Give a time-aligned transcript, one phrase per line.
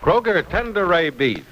[0.00, 1.44] Kroger Tender Ray Beef.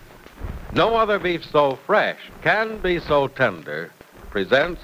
[0.73, 3.91] No other beef so fresh can be so tender.
[4.31, 4.83] Presents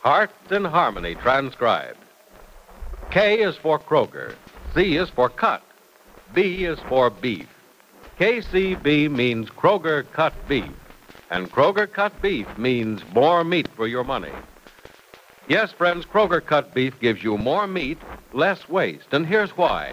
[0.00, 1.98] Heart and Harmony transcribed.
[3.10, 4.34] K is for Kroger.
[4.74, 5.62] C is for cut.
[6.32, 7.48] B is for beef.
[8.18, 10.72] KCB means Kroger cut beef.
[11.30, 14.32] And Kroger cut beef means more meat for your money.
[15.46, 17.98] Yes, friends, Kroger cut beef gives you more meat,
[18.32, 19.12] less waste.
[19.12, 19.92] And here's why.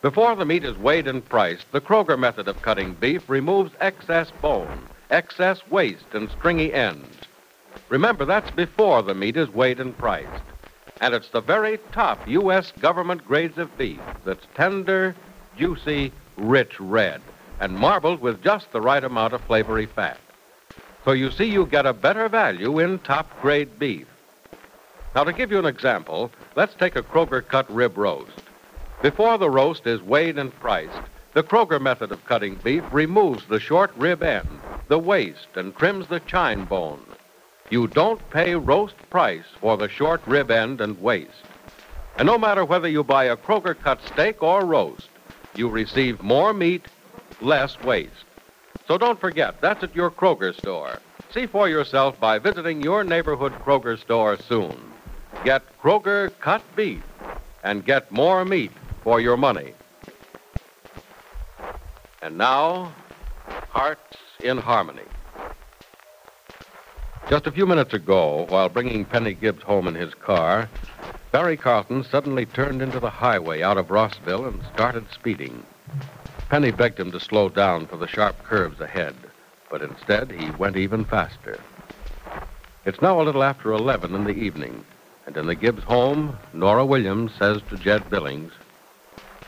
[0.00, 4.30] Before the meat is weighed and priced, the Kroger method of cutting beef removes excess
[4.40, 7.16] bone, excess waste, and stringy ends.
[7.88, 10.42] Remember, that's before the meat is weighed and priced.
[11.00, 12.72] And it's the very top U.S.
[12.78, 15.16] government grades of beef that's tender,
[15.56, 17.20] juicy, rich red,
[17.58, 20.18] and marbled with just the right amount of flavory fat.
[21.04, 24.06] So you see, you get a better value in top grade beef.
[25.16, 28.47] Now, to give you an example, let's take a Kroger cut rib roast.
[29.00, 31.00] Before the roast is weighed and priced,
[31.32, 36.08] the Kroger method of cutting beef removes the short rib end, the waist, and trims
[36.08, 37.04] the chine bone.
[37.70, 41.44] You don't pay roast price for the short rib end and waist.
[42.18, 45.08] And no matter whether you buy a Kroger cut steak or roast,
[45.54, 46.82] you receive more meat,
[47.40, 48.24] less waste.
[48.88, 50.98] So don't forget, that's at your Kroger store.
[51.32, 54.76] See for yourself by visiting your neighborhood Kroger store soon.
[55.44, 57.04] Get Kroger cut beef
[57.62, 58.72] and get more meat
[59.08, 59.72] for your money.
[62.20, 62.92] And now,
[63.70, 65.08] Hearts in Harmony.
[67.30, 70.68] Just a few minutes ago, while bringing Penny Gibbs home in his car,
[71.32, 75.64] Barry Carlton suddenly turned into the highway out of Rossville and started speeding.
[76.50, 79.16] Penny begged him to slow down for the sharp curves ahead,
[79.70, 81.58] but instead he went even faster.
[82.84, 84.84] It's now a little after 11 in the evening,
[85.24, 88.52] and in the Gibbs home, Nora Williams says to Jed Billings,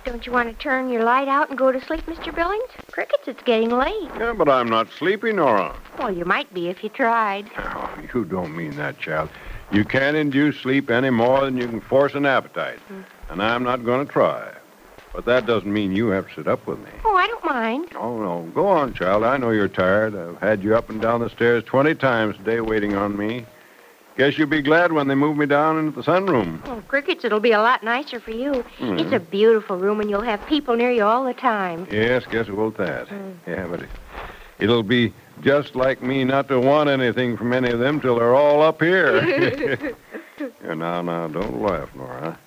[0.05, 2.35] Don't you want to turn your light out and go to sleep, Mr.
[2.35, 2.71] Billings?
[2.91, 4.11] Crickets, it's getting late.
[4.19, 5.77] Yeah, but I'm not sleepy, Nora.
[5.99, 7.51] Well, you might be if you tried.
[7.59, 9.29] Oh, you don't mean that, child.
[9.71, 12.79] You can't induce sleep any more than you can force an appetite.
[12.81, 13.03] Hmm.
[13.29, 14.53] And I'm not going to try.
[15.13, 16.91] But that doesn't mean you have to sit up with me.
[17.05, 17.89] Oh, I don't mind.
[17.97, 18.51] Oh, no.
[18.55, 19.25] Go on, child.
[19.25, 20.17] I know you're tired.
[20.17, 23.45] I've had you up and down the stairs 20 times today waiting on me.
[24.21, 26.61] Guess you'll be glad when they move me down into the sunroom.
[26.67, 28.63] Oh, Crickets, it'll be a lot nicer for you.
[28.79, 29.01] Mhm.
[29.01, 31.87] It's a beautiful room, and you'll have people near you all the time.
[31.91, 33.09] Yes, guess will that.
[33.47, 33.89] Yeah, but it,
[34.59, 38.35] it'll be just like me not to want anything from any of them till they're
[38.35, 39.23] all up here.
[40.39, 42.39] yeah, now, now, don't laugh, Nora.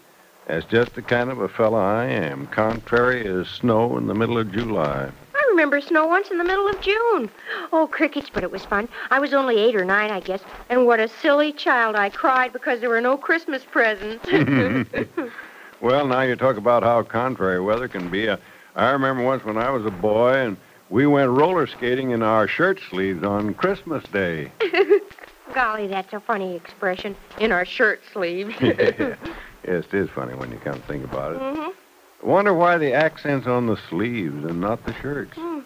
[0.45, 4.37] That's just the kind of a fella I am, contrary as snow in the middle
[4.37, 5.09] of July.
[5.53, 7.29] Remember snow once in the middle of June.
[7.71, 8.89] Oh, Crickets, but it was fun.
[9.11, 10.41] I was only eight or nine, I guess.
[10.67, 11.95] And what a silly child.
[11.95, 14.27] I cried because there were no Christmas presents.
[15.79, 18.29] Well, now you talk about how contrary weather can be.
[18.29, 18.37] Uh,
[18.73, 20.55] I remember once when I was a boy and
[20.89, 24.49] we went roller skating in our shirt sleeves on Christmas Day.
[25.53, 27.17] Golly, that's a funny expression.
[27.39, 28.55] In our shirt sleeves.
[28.61, 29.17] yes,
[29.61, 31.39] it is funny when you come to think about it.
[31.41, 31.82] hmm I
[32.23, 35.35] wonder why the accent's on the sleeves and not the shirts.
[35.37, 35.63] Well,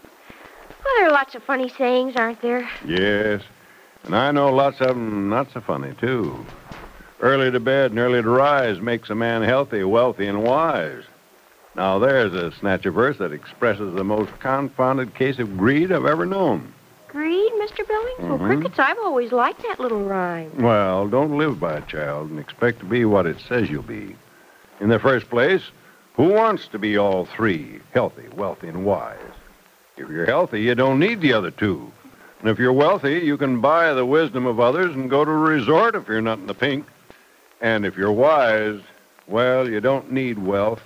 [0.98, 2.68] there are lots of funny sayings, aren't there?
[2.86, 3.42] Yes.
[4.04, 6.46] And I know lots of 'em not so funny, too.
[7.20, 11.04] Early to bed and early to rise makes a man healthy, wealthy, and wise.
[11.76, 16.06] Now, there's a snatch of verse that expresses the most confounded case of greed I've
[16.06, 16.74] ever known.
[17.08, 17.88] Greed, Mr.
[17.88, 18.20] Billings?
[18.20, 18.46] Well, Mhm.
[18.48, 20.52] Crickets, I've always liked that little rhyme.
[20.60, 24.16] Well, don't live by it, child, and expect to be what it says you'll be.
[24.80, 25.72] In the first place,
[26.18, 29.18] who wants to be all three healthy, wealthy, and wise?
[29.96, 31.92] If you're healthy, you don't need the other two.
[32.42, 35.38] And if you're wealthy, you can buy the wisdom of others and go to a
[35.38, 36.86] resort if you're not in the pink.
[37.62, 38.82] And if you're wise,
[39.28, 40.82] well, you don't need wealth,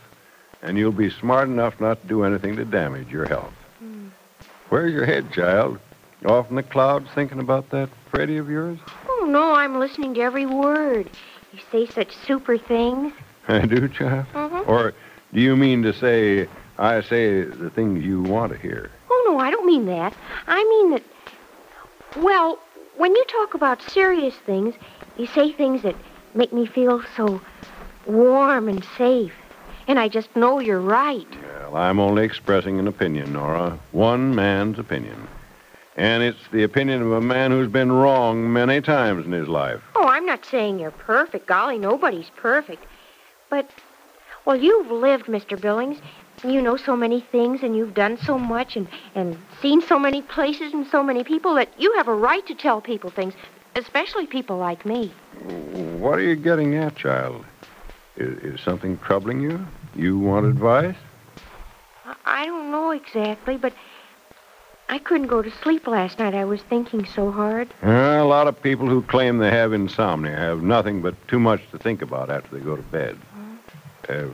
[0.62, 3.54] and you'll be smart enough not to do anything to damage your health.
[4.70, 5.80] Where's your head, child?
[6.26, 8.78] Off in the clouds thinking about that Freddie of yours?
[9.10, 11.10] Oh, no, I'm listening to every word.
[11.52, 13.12] You say such super things.
[13.48, 14.28] I do, child?
[14.34, 14.68] Mhm.
[14.68, 14.94] Or
[15.34, 16.48] do you mean to say
[16.78, 18.90] I say the things you want to hear?
[19.10, 20.14] Oh, no, I don't mean that.
[20.48, 21.04] I mean that,
[22.18, 22.60] well,
[22.98, 24.76] when you talk about serious things,
[25.18, 25.96] you say things that
[26.34, 27.42] make me feel so
[28.06, 29.34] warm and safe.
[29.88, 31.28] And I just know you're right.
[31.72, 33.78] Well, I'm only expressing an opinion, Nora.
[33.92, 35.28] One man's opinion.
[35.98, 39.82] And it's the opinion of a man who's been wrong many times in his life.
[39.96, 41.48] Oh, I'm not saying you're perfect.
[41.48, 42.86] Golly, nobody's perfect.
[43.50, 43.70] But,
[44.46, 45.60] well, you've lived, Mr.
[45.60, 45.98] Billings.
[46.44, 50.24] You know so many things, and you've done so much, and, and seen so many
[50.24, 53.36] places and so many people that you have a right to tell people things,
[53.76, 55.14] especially people like me.
[56.00, 57.46] What are you getting at, child?
[58.18, 59.66] Is, is something troubling you?
[59.96, 60.96] You want advice?
[62.26, 63.74] I- don't know exactly, but
[64.90, 66.34] I couldn't go to sleep last night.
[66.34, 67.74] I was thinking so hard.
[67.84, 71.62] Uh, a lot of people who claim they have insomnia have nothing but too much
[71.72, 73.18] to think about after they go to bed.
[74.12, 74.28] Uh,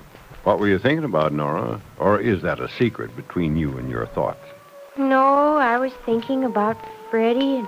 [0.44, 1.82] what were you thinking about, Nora?
[2.00, 4.44] Or is that a secret between you and your thoughts?
[4.98, 6.78] No, I was thinking about
[7.12, 7.68] Freddie and.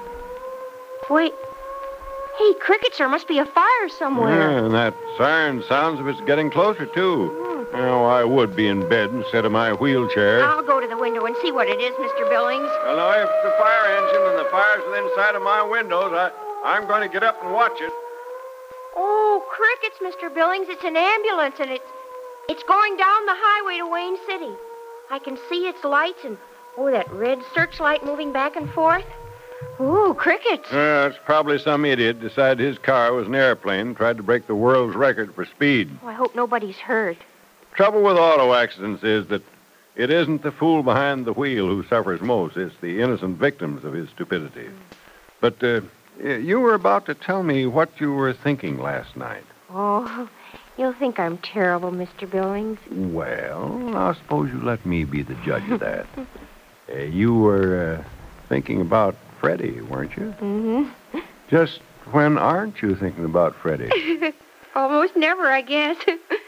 [1.09, 1.33] Wait.
[2.37, 4.33] Hey, crickets, there must be a fire somewhere.
[4.33, 7.67] Yeah, and that siren sounds of it's getting closer, too.
[7.73, 10.43] Now, I would be in bed instead of my wheelchair.
[10.43, 12.29] I'll go to the window and see what it is, Mr.
[12.29, 12.69] Billings.
[12.83, 16.31] Well, now, if the fire engine and the fire's within sight of my windows, I,
[16.63, 17.91] I'm going to get up and watch it.
[18.95, 20.33] Oh, crickets, Mr.
[20.33, 20.67] Billings.
[20.69, 21.85] It's an ambulance, and it's
[22.49, 24.51] it's going down the highway to Wayne City.
[25.11, 26.37] I can see its lights and
[26.77, 29.05] oh, that red searchlight moving back and forth.
[29.79, 30.71] Ooh, crickets.
[30.71, 34.47] Uh, it's probably some idiot decided his car was an airplane and tried to break
[34.47, 35.89] the world's record for speed.
[36.03, 37.17] Oh, I hope nobody's hurt.
[37.75, 39.43] Trouble with auto accidents is that
[39.95, 42.57] it isn't the fool behind the wheel who suffers most.
[42.57, 44.69] It's the innocent victims of his stupidity.
[45.39, 45.81] But uh,
[46.21, 49.43] you were about to tell me what you were thinking last night.
[49.69, 50.29] Oh,
[50.79, 52.29] you'll think I'm terrible, Mr.
[52.29, 52.79] Billings.
[52.89, 56.07] Well, I suppose you let me be the judge of that.
[56.89, 58.09] uh, you were uh,
[58.47, 60.33] thinking about Freddie, weren't you?
[60.39, 61.19] Mm-hmm.
[61.49, 61.81] Just
[62.11, 63.89] when aren't you thinking about Freddie?
[64.75, 65.97] Almost never, I guess.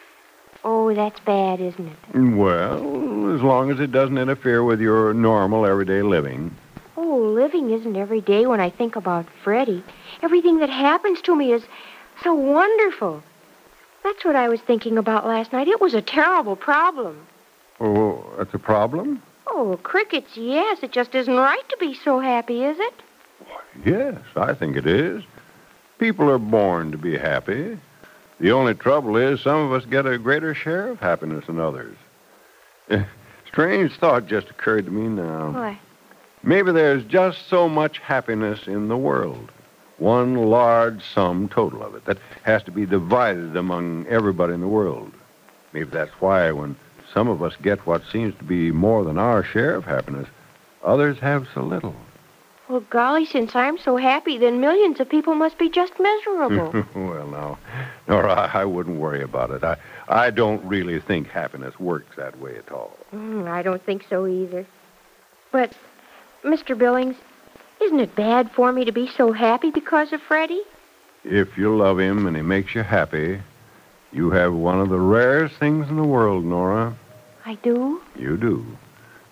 [0.64, 2.36] oh, that's bad, isn't it?
[2.36, 6.56] well, as long as it doesn't interfere with your normal everyday living.
[6.96, 9.84] Oh, living isn't every day when I think about Freddie.
[10.22, 11.64] Everything that happens to me is
[12.24, 13.24] so wonderful.
[14.04, 15.68] That's what I was thinking about last night.
[15.68, 17.26] It was a terrible problem.
[17.80, 19.22] Oh, that's a problem?
[19.48, 20.80] Oh, crickets, yes.
[20.82, 22.94] It just isn't right to be so happy, is it?
[23.86, 25.24] Yes, I think it is.
[26.00, 27.78] People are born to be happy.
[28.40, 31.96] The only trouble is some of us get a greater share of happiness than others.
[32.90, 33.04] Eh,
[33.48, 35.52] Strange thought just occurred to me now.
[35.52, 35.80] Why?
[36.42, 39.52] Maybe there's just so much happiness in the world.
[40.02, 44.68] One large sum total of it that has to be divided among everybody in the
[44.68, 45.12] world.
[45.74, 46.76] Maybe that's why when
[47.14, 50.28] some of us get what seems to be more than our share of happiness,
[50.84, 51.94] others have so little.
[52.68, 56.84] Well, golly, since I'm so happy, then millions of people must be just miserable.
[56.96, 57.60] well, now,
[58.08, 59.64] Nora, I, I wouldn't worry about it.
[59.64, 59.78] I,
[60.08, 62.98] I don't really think happiness works that way at all.
[63.14, 64.66] Mm, I don't think so either.
[65.52, 65.74] But,
[66.44, 66.76] Mr.
[66.76, 67.18] Billings,
[67.82, 70.64] isn't it bad for me to be so happy because of Freddie?
[71.24, 73.42] If you love him and he makes you happy,
[74.12, 76.96] you have one of the rarest things in the world, Nora.
[77.46, 78.02] I do?
[78.16, 78.66] You do.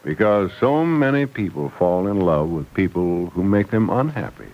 [0.03, 4.48] Because so many people fall in love with people who make them unhappy.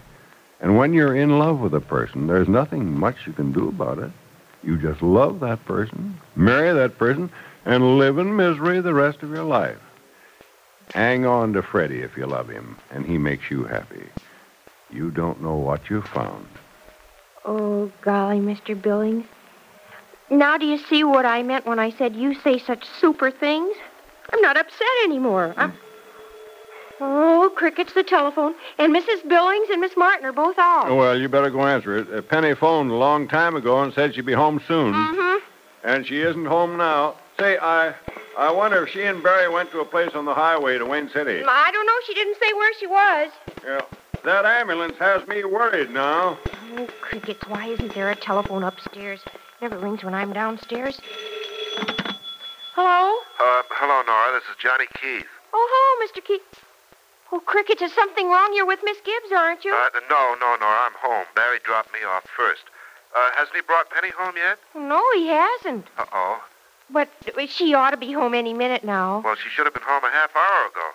[0.60, 4.00] And when you're in love with a person, there's nothing much you can do about
[4.00, 4.12] it.
[4.64, 7.30] You just love that person, marry that person,
[7.66, 9.78] and live in misery the rest of your life.
[10.94, 14.04] Hang on to Freddie if you love him, and he makes you happy.
[14.92, 16.48] You don't know what you've found.
[17.44, 18.80] Oh, golly, Mr.
[18.80, 19.26] Billings.
[20.30, 23.76] Now do you see what I meant when I said you say such super things?
[24.32, 25.54] I'm not upset anymore.
[25.58, 25.74] I'm...
[27.00, 28.56] Oh, Cricket's the telephone.
[28.78, 29.28] And Mrs.
[29.28, 30.96] Billings and Miss Martin are both out.
[30.96, 32.12] Well, you better go answer it.
[32.12, 34.94] Uh, Penny phoned a long time ago and said she'd be home soon.
[34.94, 35.46] Mm-hmm.
[35.84, 37.16] And she isn't home now.
[37.38, 37.94] Say, I
[38.38, 41.10] I wonder if she and Barry went to a place on the highway to Wayne
[41.10, 41.42] City.
[41.48, 41.94] I don't know.
[42.06, 43.32] She didn't say where she was.
[43.66, 43.82] Yeah.
[44.26, 46.38] That ambulance has me worried now.
[46.78, 49.22] Oh, Crickets, why isn't there a telephone upstairs?
[49.62, 51.00] Never rings when I'm downstairs.
[52.76, 53.20] Hello?
[53.40, 54.34] Uh, hello, Nora.
[54.40, 55.28] This is Johnny Keith.
[55.54, 56.26] Oh, hello, Mr.
[56.26, 56.42] Keith.
[57.32, 58.52] Oh, Crickets, is something wrong?
[58.54, 59.74] You're with Miss Gibbs, aren't you?
[59.74, 60.80] Uh, no, no, Nora.
[60.92, 61.26] I'm home.
[61.36, 62.64] Barry dropped me off first.
[63.16, 64.58] Uh, hasn't he brought Penny home yet?
[64.76, 65.88] no, he hasn't.
[65.98, 66.44] Uh-oh.
[66.90, 67.10] But
[67.50, 69.22] she ought to be home any minute now.
[69.24, 70.88] Well, she should have been home a half hour ago.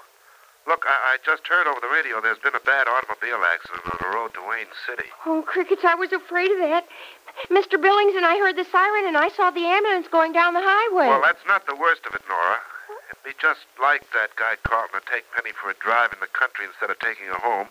[0.66, 3.98] Look, I, I just heard over the radio there's been a bad automobile accident on
[3.98, 5.08] the road to Wayne City.
[5.26, 6.86] Oh, Crickets, I was afraid of that.
[7.48, 7.80] Mr.
[7.80, 11.08] Billings and I heard the siren, and I saw the ambulance going down the highway.
[11.08, 12.60] Well, that's not the worst of it, Nora.
[13.10, 16.30] It'd be just like that guy Carlton to take Penny for a drive in the
[16.30, 17.66] country instead of taking her home.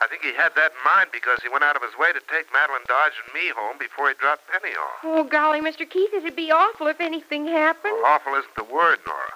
[0.00, 2.22] I think he had that in mind because he went out of his way to
[2.30, 5.02] take Madeline Dodge and me home before he dropped Penny off.
[5.02, 5.88] Oh, golly, Mr.
[5.88, 7.98] Keith, it'd be awful if anything happened.
[7.98, 9.34] Well, awful isn't the word, Nora.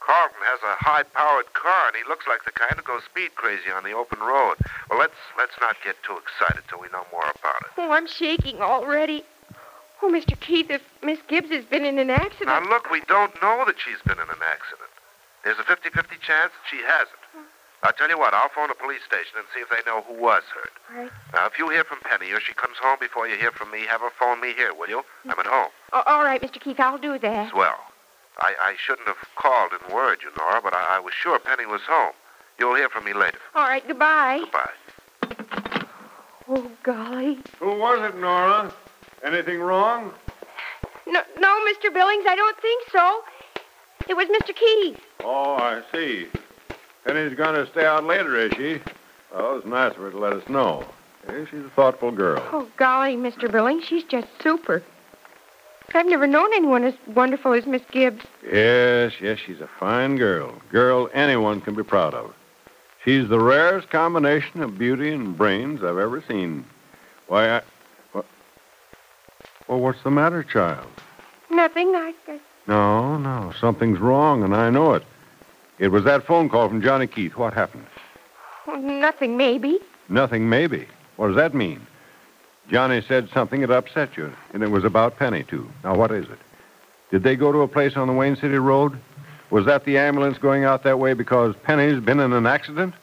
[0.00, 3.70] Carlton has a high-powered car, and he looks like the kind who goes speed crazy
[3.70, 4.56] on the open road.
[4.88, 7.70] Well, let's let's not get too excited till we know more about it.
[7.76, 9.22] Oh, I'm shaking already.
[10.02, 10.32] Oh, Mr.
[10.40, 12.48] Keith, if Miss Gibbs has been in an accident.
[12.48, 14.88] Now, look, we don't know that she's been in an accident.
[15.44, 17.20] There's a 50-50 chance that she hasn't.
[17.82, 20.14] I'll tell you what, I'll phone the police station and see if they know who
[20.20, 20.72] was hurt.
[20.94, 21.10] Right.
[21.32, 23.86] Now, if you hear from Penny or she comes home before you hear from me,
[23.88, 25.02] have her phone me here, will you?
[25.24, 25.70] I'm at home.
[25.92, 26.60] Oh, all right, Mr.
[26.60, 27.50] Keith, I'll do that.
[27.50, 27.78] Swell.
[28.38, 31.66] I, I shouldn't have called and worried you, Nora, but I, I was sure Penny
[31.66, 32.12] was home.
[32.58, 33.38] You'll hear from me later.
[33.54, 34.40] All right, goodbye.
[34.40, 35.86] Goodbye.
[36.48, 37.38] Oh, golly.
[37.60, 38.72] Who was it, Nora?
[39.24, 40.12] Anything wrong?
[41.06, 41.92] No, no, Mr.
[41.92, 43.22] Billings, I don't think so.
[44.08, 44.54] It was Mr.
[44.54, 45.00] Keith.
[45.24, 46.28] Oh, I see.
[47.04, 48.80] Penny's going to stay out later, is she?
[49.32, 50.84] Oh, it's nice of her to let us know.
[51.28, 52.42] Eh, she's a thoughtful girl.
[52.52, 53.50] Oh, golly, Mr.
[53.50, 54.82] Billings, she's just super.
[55.94, 58.24] I've never known anyone as wonderful as Miss Gibbs.
[58.44, 60.54] Yes, yes, she's a fine girl.
[60.70, 62.34] Girl anyone can be proud of.
[63.04, 66.64] She's the rarest combination of beauty and brains I've ever seen.
[67.26, 67.62] Why, I.
[68.12, 68.26] What,
[69.66, 70.86] well, what's the matter, child?
[71.50, 71.94] Nothing.
[71.96, 75.02] I, I No, no, something's wrong, and I know it.
[75.80, 77.36] It was that phone call from Johnny Keith.
[77.36, 77.86] What happened?
[78.78, 79.36] nothing.
[79.36, 79.80] Maybe.
[80.08, 80.86] Nothing, maybe.
[81.16, 81.86] What does that mean?
[82.70, 85.68] Johnny said something that upset you, and it was about Penny, too.
[85.82, 86.38] Now, what is it?
[87.10, 88.98] Did they go to a place on the Wayne City Road?
[89.48, 92.94] Was that the ambulance going out that way because Penny's been in an accident?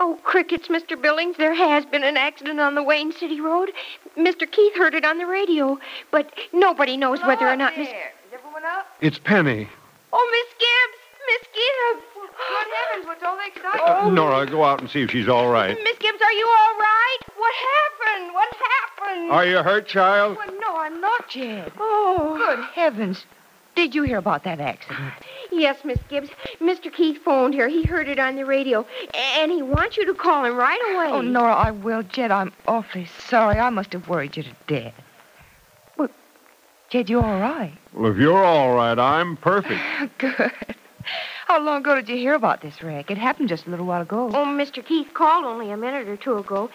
[0.00, 1.00] Oh, crickets, Mr.
[1.00, 1.36] Billings.
[1.36, 3.70] There has been an accident on the Wayne City Road.
[4.16, 4.50] Mr.
[4.50, 5.78] Keith heard it on the radio,
[6.10, 7.88] but nobody knows whether or not Miss.
[7.88, 7.94] Is
[8.32, 8.86] everyone up?
[9.00, 9.68] It's Penny.
[10.12, 10.99] Oh, Miss Gibbs!
[11.30, 12.06] Miss Gibbs!
[12.14, 13.82] Good heavens, what's all the excitement?
[13.88, 15.76] Uh, Nora, go out and see if she's all right.
[15.84, 17.18] Miss Gibbs, are you all right?
[17.36, 18.34] What happened?
[18.34, 19.30] What happened?
[19.30, 20.36] Are you hurt, child?
[20.36, 21.72] Well, no, I'm not, Jed.
[21.78, 22.36] Oh.
[22.36, 23.24] Good heavens.
[23.76, 25.14] Did you hear about that accident?
[25.52, 26.30] Yes, Miss Gibbs.
[26.60, 26.92] Mr.
[26.92, 27.68] Keith phoned here.
[27.68, 28.84] He heard it on the radio,
[29.14, 31.16] and he wants you to call him right away.
[31.16, 32.02] Oh, Nora, I will.
[32.02, 33.58] Jed, I'm awfully sorry.
[33.58, 34.94] I must have worried you to death.
[35.96, 36.08] Well,
[36.88, 37.72] Jed, you're all right?
[37.92, 39.80] Well, if you're all right, I'm perfect.
[40.18, 40.52] Good.
[41.50, 43.10] How long ago did you hear about this wreck?
[43.10, 44.28] It happened just a little while ago.
[44.32, 44.86] Oh, Mr.
[44.86, 46.70] Keith called only a minute or two ago.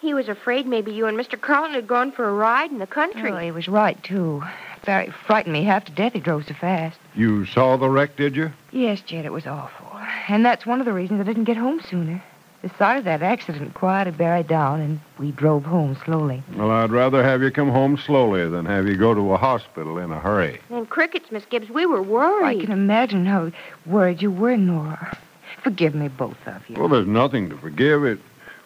[0.00, 1.40] He was afraid maybe you and Mr.
[1.40, 3.30] Carlton had gone for a ride in the country.
[3.30, 4.42] Well, he was right, too.
[4.84, 6.12] Barry frightened me half to death.
[6.12, 6.98] He drove so fast.
[7.14, 8.50] You saw the wreck, did you?
[8.72, 9.96] Yes, Jed, it was awful.
[10.26, 12.20] And that's one of the reasons I didn't get home sooner.
[12.66, 16.42] The sight of that accident quieted Barry down, and we drove home slowly.
[16.56, 19.98] Well, I'd rather have you come home slowly than have you go to a hospital
[19.98, 20.58] in a hurry.
[20.68, 22.44] And crickets, Miss Gibbs, we were worried.
[22.44, 23.52] I can imagine how
[23.86, 25.16] worried you were, Nora.
[25.62, 26.74] Forgive me, both of you.
[26.74, 28.04] Well, there's nothing to forgive.
[28.04, 28.18] It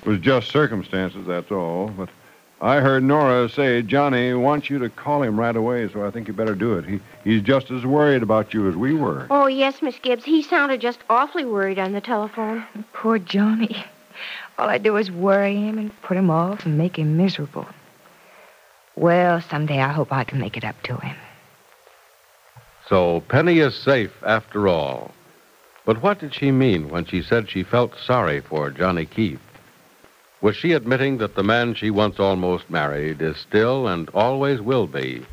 [0.07, 1.89] was just circumstances, that's all.
[1.89, 2.09] But
[2.63, 6.29] I heard Nora say Johnny wants you to call him right away, so I think
[6.29, 6.85] you better do it.
[6.85, 9.27] He, he's just as worried about you as we were.
[9.31, 10.27] Oh, yes, Miss Gibbs.
[10.27, 12.67] He sounded just awfully worried on the telephone.
[12.93, 13.85] Poor Johnny.
[14.59, 17.67] All I do is worry him and put him off and make him miserable.
[18.95, 21.17] Well, someday I hope I can make it up to him.
[22.91, 25.13] So Penny is safe after all.
[25.87, 29.41] But what did she mean when she said she felt sorry for Johnny Keith?
[30.43, 34.87] Was she admitting that the man she once almost married is still and always will
[34.87, 35.25] be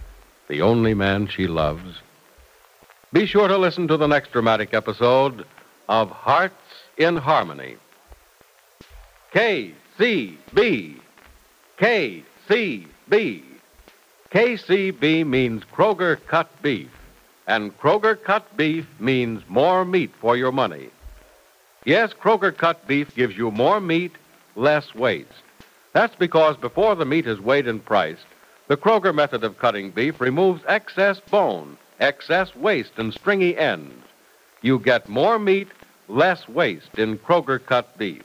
[0.49, 2.01] the only man she loves?
[3.13, 5.45] Be sure to listen to the next dramatic episode
[5.87, 6.53] of Hearts
[6.97, 7.77] in Harmony.
[9.33, 10.99] KCB.
[11.79, 13.43] KCB.
[14.29, 16.91] KCB means Kroger cut beef,
[17.47, 20.89] and Kroger cut beef means more meat for your money.
[21.85, 24.11] Yes, Kroger cut beef gives you more meat,
[24.57, 25.29] less waste.
[25.93, 28.25] That's because before the meat is weighed and priced,
[28.67, 34.03] the Kroger method of cutting beef removes excess bone, excess waste, and stringy ends.
[34.61, 35.69] You get more meat,
[36.09, 38.23] less waste in Kroger cut beef.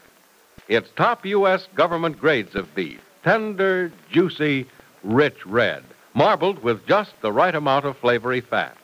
[0.68, 1.68] It's top U.S.
[1.74, 4.66] government grades of beef tender, juicy,
[5.04, 8.76] rich red, marbled with just the right amount of flavory fat.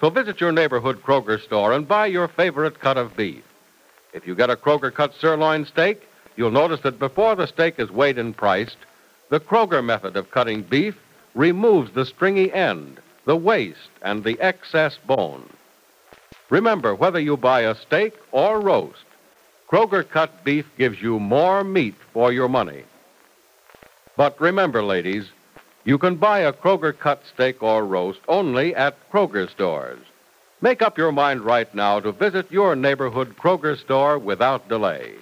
[0.00, 3.44] So visit your neighborhood Kroger store and buy your favorite cut of beef.
[4.12, 6.08] If you get a Kroger cut sirloin steak,
[6.40, 8.78] you'll notice that before the steak is weighed and priced,
[9.28, 10.96] the Kroger method of cutting beef
[11.34, 15.46] removes the stringy end, the waste, and the excess bone.
[16.48, 19.04] Remember, whether you buy a steak or roast,
[19.70, 22.84] Kroger cut beef gives you more meat for your money.
[24.16, 25.28] But remember, ladies,
[25.84, 30.00] you can buy a Kroger cut steak or roast only at Kroger stores.
[30.62, 35.16] Make up your mind right now to visit your neighborhood Kroger store without delay.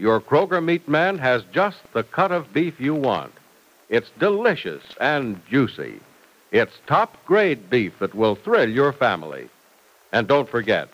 [0.00, 3.34] Your Kroger meat man has just the cut of beef you want.
[3.90, 6.00] It's delicious and juicy.
[6.52, 9.50] It's top grade beef that will thrill your family.
[10.10, 10.88] And don't forget,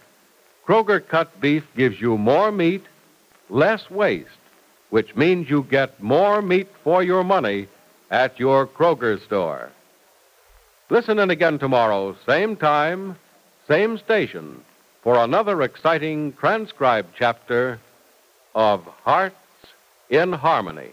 [0.66, 2.84] Kroger cut beef gives you more meat,
[3.48, 4.42] less waste,
[4.90, 7.68] which means you get more meat for your money
[8.10, 9.70] at your Kroger store.
[10.90, 13.16] Listen in again tomorrow, same time,
[13.68, 14.64] same station,
[15.02, 17.78] for another exciting transcribed chapter
[18.56, 19.36] of Hearts
[20.08, 20.88] in Harmony.